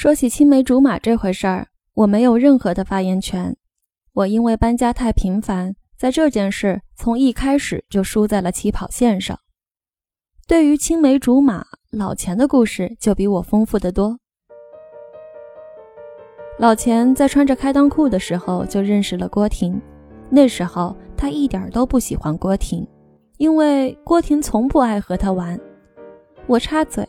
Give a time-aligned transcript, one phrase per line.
[0.00, 3.54] 说起青梅竹马这回事儿，我没有任何的发言权。
[4.14, 9.38] 我因为搬家太频繁，在这件事从一开始就输在了起跑线上。
[10.46, 14.18] 对于青梅竹马，老钱的故事就比我丰富得多。
[16.58, 19.78] 老钱在穿着开裆裤的时候就认识了郭婷，
[20.30, 22.88] 那时候他一点都不喜欢郭婷，
[23.36, 25.60] 因为郭婷从不爱和他玩。
[26.46, 27.06] 我插嘴：“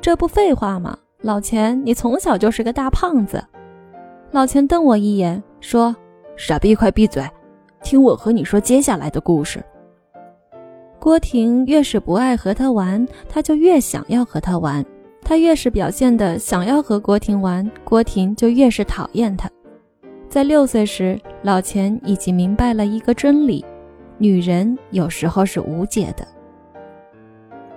[0.00, 0.98] 这不废话吗？
[1.22, 3.44] 老钱，你从小就是个大胖子。”
[4.32, 5.94] 老钱瞪我一眼，说
[6.36, 7.22] ：“傻逼，快闭嘴，
[7.82, 9.62] 听我和你说接下来的故事。”
[10.98, 14.84] 郭婷越是不爱和他玩，他就越想要和他玩。
[15.22, 19.48] 他越是表现的想要和郭婷玩，郭婷就越是讨厌他。
[20.28, 23.64] 在六岁时，老钱已经明白了一个真理：
[24.18, 26.26] 女人有时候是无解的。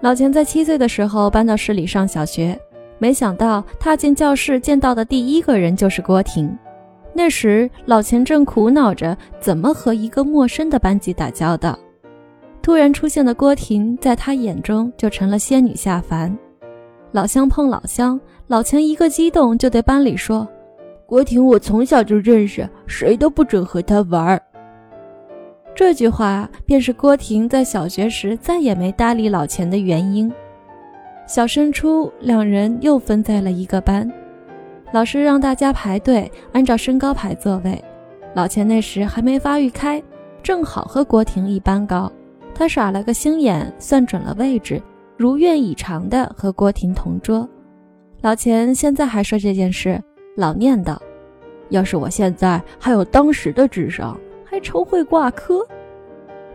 [0.00, 2.58] 老钱在七岁的时候搬到市里上小学，
[2.98, 6.56] 没想到踏进教室见到的第一个人就是郭婷。
[7.12, 11.78] 那时，老钱正苦恼着怎么和一个陌生的班级打交道。
[12.60, 16.36] 突然出现的郭婷，在他眼中就成了仙女下凡。
[17.12, 20.48] 老乡碰老乡，老钱一个激动就对班里说
[21.06, 24.40] ：“郭婷，我从小就认识，谁都不准和她玩。”
[25.76, 30.32] 这句话便是郭婷在小学时再也没搭理老钱的原因。
[31.26, 34.10] 小升初，两人又分在了一个班，
[34.92, 37.82] 老师让大家排队，按照身高排座位。
[38.34, 40.02] 老钱那时还没发育开，
[40.42, 42.12] 正好和郭婷一般高，
[42.54, 44.82] 他耍了个心眼，算准了位置。
[45.16, 47.48] 如愿以偿地和郭婷同桌，
[48.20, 50.02] 老钱现在还说这件事，
[50.36, 50.96] 老念叨
[51.70, 55.64] ：“要是我现在还有当时的智商，还愁会挂科。”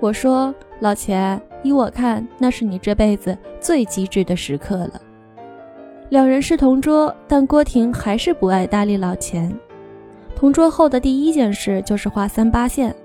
[0.02, 5.02] 我说：“老钱，依我看，那是你这辈子最机智的时刻了。”
[6.10, 9.56] 两人是同桌，但郭婷还是不爱搭理老钱。
[10.36, 12.96] 同桌后的第一件事就是画三八线，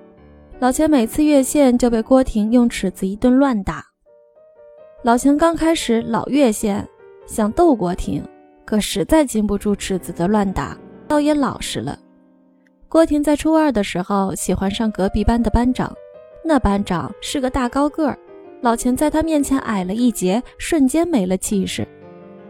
[0.61, 3.85] 老钱每次越线就被郭婷用尺子一顿乱打。
[5.03, 6.89] 老钱刚开始老越线，
[7.27, 8.23] 想逗郭婷，
[8.65, 10.75] 可实在经不住尺子的乱打，
[11.07, 11.99] 倒也老实了。
[12.89, 15.93] 郭婷在初二的时候喜欢上隔壁班的班长，
[16.43, 18.19] 那班长是个大高个儿，
[18.65, 21.87] 老钱在他面前矮了一截，瞬间没了气势。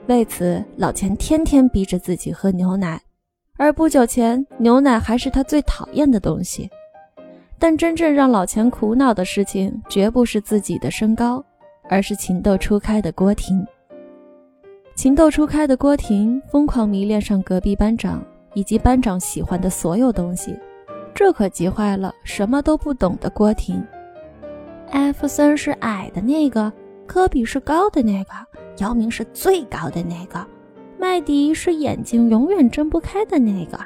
[0.06, 3.02] 为此，老钱天天逼着自己喝牛奶，
[3.56, 6.70] 而不久前牛奶还是他最讨厌的东西。
[7.58, 11.44] 但真正让老钱苦恼的事情，绝不是自己的身高。
[11.90, 13.66] 而是情窦初开的郭婷。
[14.94, 20.56] 情窦初开的郭婷疯狂迷恋上隔壁班长以及班长喜欢的所有东西，
[21.12, 23.84] 这可急坏了什么都不懂的郭婷。
[24.90, 26.72] 艾弗森是矮的那个，
[27.06, 28.32] 科比是高的那个，
[28.78, 30.44] 姚明是最高的那个，
[30.98, 33.78] 麦迪是眼睛永远睁不开的那个。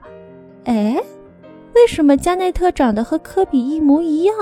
[0.64, 0.96] 哎，
[1.74, 4.34] 为什么加内特长得和科比一模一样？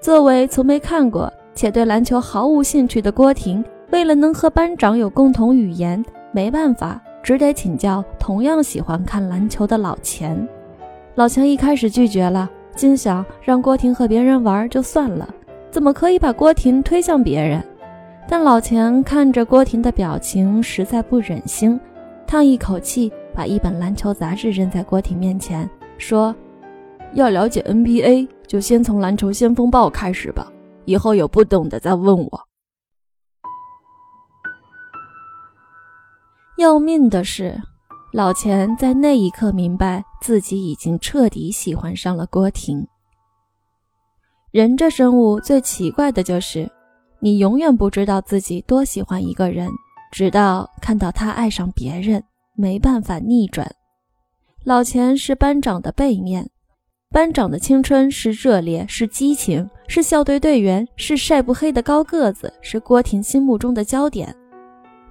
[0.00, 1.32] 作为从没看过。
[1.56, 10.48] 且对篮球毫无兴趣的郭婷，为了能和班长有共同语言，没办法，只得请教同样喜欢看篮球的老钱。
[11.14, 15.28] 老钱一开始拒绝了，心想让郭婷和别人玩就算了，
[15.70, 17.62] 怎么可以把郭婷推向别人？
[18.28, 21.78] 但老钱看着郭婷的表情，实在不忍心，
[22.26, 25.68] 叹一口气，把一本篮球杂志扔在郭婷面前，
[25.98, 26.34] 说
[27.14, 30.50] ：“要了解 NBA，就先从篮球先锋报开始吧。”
[30.86, 32.40] 以后有不懂的再问我。
[36.58, 37.60] 要命的是，
[38.14, 42.86] 老钱在那一刻明白自己已经彻底喜欢上了郭婷。
[44.52, 46.70] 人这生物最奇怪的就是，
[47.18, 49.68] 你永远不知道自己多喜欢一个人，
[50.12, 52.22] 直到看到他爱上别人，
[52.54, 53.68] 没办法逆转。
[54.62, 56.48] 老钱是班长的背面。
[57.10, 64.32] 班长的青春是热烈，是激情，是校队队员，是晒不黑的高个子，是郭婷心目中的焦点。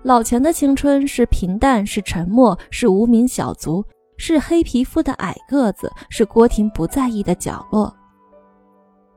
[0.04, 3.84] 老钱的青春是平淡，是沉默，是无名小卒，
[4.18, 7.94] 是黑皮肤的矮个子，是郭婷不在意的角落。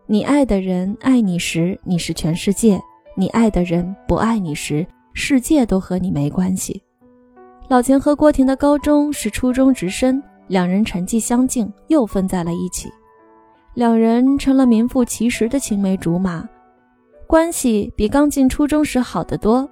[0.06, 2.78] 你爱的人爱你时，你是全世界；
[3.16, 6.80] 你爱的人不爱你时，世界都和你没关系。
[7.66, 10.22] 老钱和郭婷的高中是初中直升。
[10.46, 12.88] 两人成绩相近，又分在了一起，
[13.74, 16.48] 两人成了名副其实的青梅竹马，
[17.26, 19.68] 关系比刚进初中时好得多。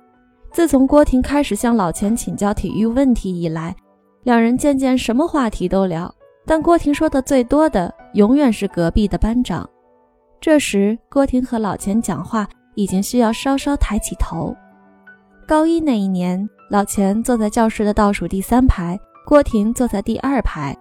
[0.54, 3.74] 自从郭婷开始向老钱请教体育问题以来，
[4.22, 6.08] 两人渐渐什么话题都聊，
[6.46, 9.68] 但郭婷说的最多的永远是隔壁的班长。
[10.40, 14.54] 这时，郭婷和老钱讲话已经需要稍稍抬起头。
[15.44, 18.96] 高一那一年，老钱坐在教室的倒数第三排，
[19.26, 20.72] 郭婷坐在第二排。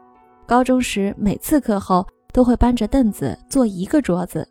[0.46, 4.48] 高中时，每次课后都会搬着凳子坐一个桌子，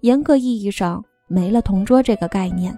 [0.00, 2.74] 严格意义上没了同桌这个概念。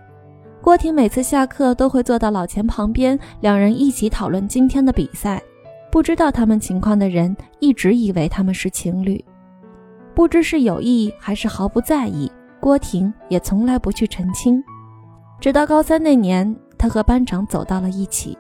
[0.65, 5.39] 郭婷每次下课都会坐到老钱旁边，两人一起讨论今天的比赛。
[5.91, 9.23] 不知道他们情况的人一直以为他们是情侣，
[10.15, 12.33] 不知是有意还是毫不在意。
[12.61, 14.65] 郭婷也从来不去澄清，
[15.39, 18.35] 直到高三那年，他和班长走到了一起。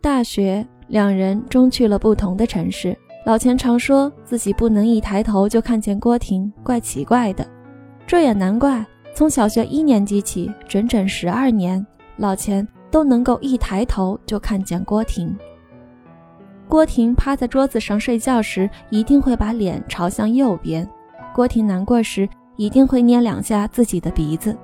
[0.00, 2.96] 大学，两人终去了不同的城市。
[3.26, 7.46] 老钱常说自己不能一抬头就看见郭婷，怪奇怪的。
[8.06, 8.82] 这也难怪，
[9.20, 11.86] 从小学一年级起，整整十二年，
[12.16, 15.36] 老钱都能够一抬头就看见郭婷。
[16.66, 20.88] 郭婷趴在桌子上睡觉时，一定会把脸朝向右边。
[21.34, 22.26] 郭婷难过时，
[22.56, 24.54] 一定会捏两下自己的鼻子；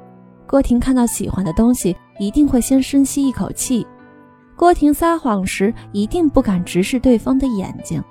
[0.46, 3.86] 郭婷看到喜欢的东西，一定会先深吸一口气；
[4.56, 8.02] 郭婷撒谎时，一定不敢直视对方的眼睛。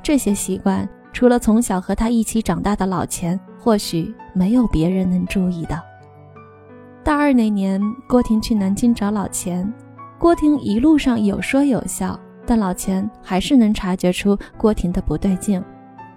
[0.00, 3.36] 这些习惯，除了从小和他一起长大的老钱，
[3.66, 5.82] 或许没有别人能注意到。
[7.02, 9.74] 大二那年，郭婷去南京找老钱，
[10.20, 12.16] 郭婷一路上有说有笑，
[12.46, 15.60] 但老钱还是能察觉出郭婷的不对劲，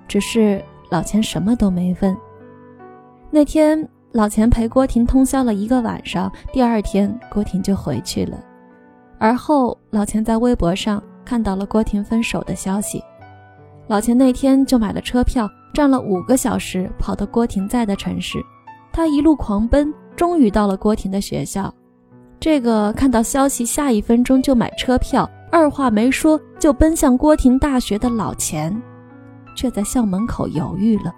[0.07, 0.63] 只是。
[0.92, 2.16] 老钱什么都没问。
[3.31, 6.31] 那天，老钱陪郭婷通宵了一个晚上。
[6.51, 8.40] 第二天，郭婷就回去了。
[9.18, 13.04] 而后，老钱在微博上看到了郭婷分手的消息。
[13.88, 18.39] 老钱那天就买了车票，站了五个小时，跑到郭婷在的城市。
[18.92, 21.74] 他一路狂奔，终于到了郭婷的学校。
[22.39, 28.81] 这个看到消息下一分钟就买车票，二话没说就奔向郭婷大学的老钱。
[29.56, 31.13] 却在校门口犹豫了。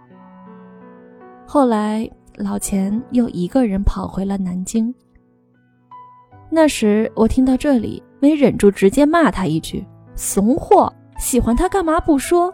[1.45, 4.91] 后来，老钱又一个人跑回了南京。
[6.49, 10.91] 那时，我听到这里，没忍住，直接骂他一句：“怂货！
[11.19, 12.51] 喜欢他干嘛不说？”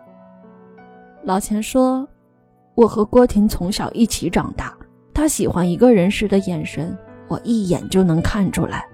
[1.28, 2.08] 老钱说
[2.74, 4.74] ：“我和郭婷从小一起长大，
[5.14, 6.98] 他喜欢一个人时的眼神，
[7.28, 8.88] 我一眼就能看出来。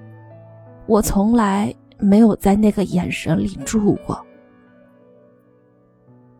[0.87, 4.19] 我从来没有在那个眼神里住过。”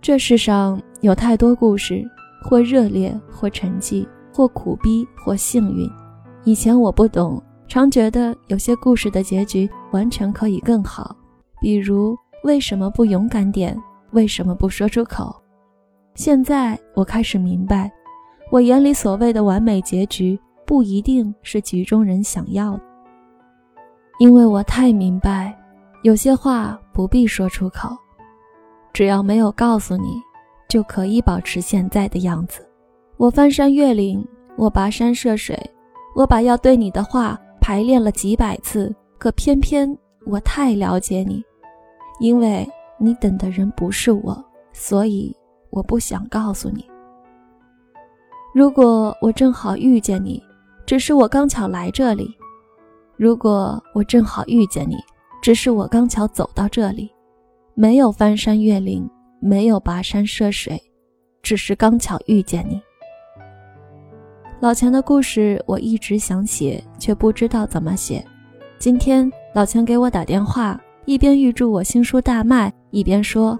[0.01, 2.03] 这世上有太多故事，
[2.41, 5.87] 或热烈，或沉寂，或苦逼，或幸运。
[6.43, 11.15] 以前我不懂，常觉得有些故事的结局完全可以更好。
[11.61, 13.79] 比如，为什么不勇敢点？
[14.09, 15.42] 为什么不说出口？
[16.15, 17.91] 现在我开始明白，
[18.51, 22.83] 我眼里所谓的完美结局，不一定是局中人想要的。
[24.19, 25.57] 因为我太明白，
[26.03, 27.89] 有些话不必说出口。
[28.93, 30.21] 只要没有告诉你，
[30.69, 32.63] 就可以保持现在的样子。
[33.17, 34.23] 我翻山越岭，
[34.55, 35.59] 我跋山涉水，
[36.15, 41.43] 我把要对你的话排练了几百次，可偏偏我太了解你，
[42.19, 42.69] 因为
[42.99, 45.35] 你等的人不是我，所以
[45.73, 46.85] 我不想告诉你。
[48.53, 50.41] 如果我正好遇见你，
[50.85, 52.27] 只是我刚巧来这里；
[53.17, 54.97] 如果我正好遇见你，
[55.41, 57.11] 只是我刚巧走到这里。
[57.73, 59.09] 没有翻山越岭，
[59.39, 60.79] 没有跋山涉水，
[61.41, 62.79] 只是刚巧遇见你。
[64.59, 68.23] 老钱的故事我一直想写，却不知道怎么写。
[68.77, 73.59] 今天老钱给我打电话，一边预祝我新书大卖，一边说：“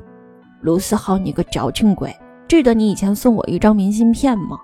[0.64, 2.12] 卢思浩，你个矫情鬼，
[2.48, 4.60] 记得你以前送我一张明信片吗？”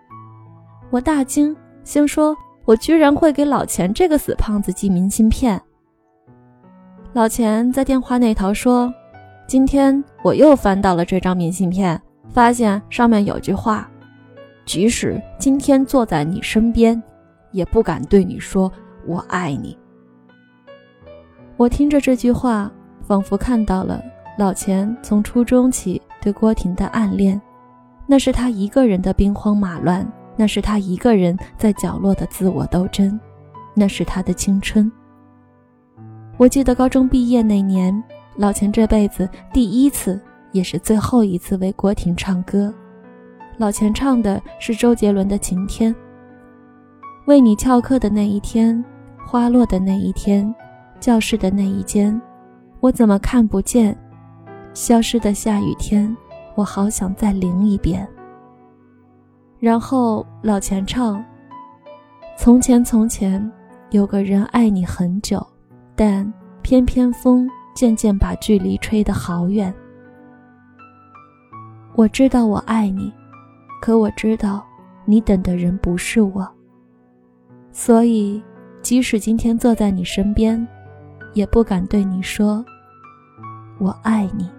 [0.89, 5.61] 我大惊，心说：“我居然会给老钱这个死胖子寄明信片。”
[7.13, 8.91] 老钱在电话那头说。
[9.47, 13.89] 今天我又翻到了这张明信片，发现上面有句话
[14.63, 17.01] ：“即使今天坐在你身边，
[17.51, 18.71] 也不敢对你说
[19.07, 19.75] 我爱你。”
[21.57, 23.99] 我听着这句话，仿佛看到了
[24.39, 27.39] 老钱从初中起对郭婷的暗恋，
[28.08, 33.19] 那是他一个人的兵荒马乱，那是他一个人在角落的自我斗争，
[33.74, 34.89] 那是他的青春。
[36.38, 38.01] 我记得高中毕业那年。
[38.38, 40.17] 老钱这辈子第一次，
[40.53, 42.74] 也是最后一次为郭婷唱歌。
[43.58, 45.93] 老钱唱的是周杰伦的《晴天》。
[47.25, 48.81] 为你翘课的那一天，
[49.27, 50.55] 花落的那一天，
[50.98, 52.17] 教室的那一间，
[52.79, 53.93] 我怎么看不见？
[54.73, 56.15] 消失的下雨天，
[56.55, 58.07] 我好想再淋一遍。
[59.59, 61.23] 然后老钱唱：
[62.38, 63.51] 从前从前，
[63.91, 65.45] 有个人爱你很久，
[65.95, 67.49] 但偏偏风。
[67.75, 69.73] 渐渐把距离吹得好远。
[71.95, 73.13] 我知道我爱你，
[73.81, 74.65] 可我知道
[75.05, 76.45] 你等的人不是我，
[77.71, 78.43] 所以
[78.81, 80.67] 即使今天坐在你身边，
[81.33, 82.65] 也不敢对你说
[83.79, 84.49] “我爱你”。